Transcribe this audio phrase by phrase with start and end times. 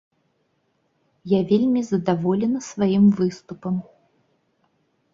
[1.37, 3.81] Я вельмі задаволена сваім выступам.